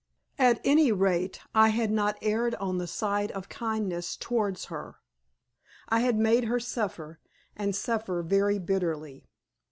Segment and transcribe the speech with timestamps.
[0.39, 4.95] At any rate I had not erred on the side of kindness towards her!
[5.89, 7.19] I had made her suffer,
[7.55, 9.27] and suffer very bitterly.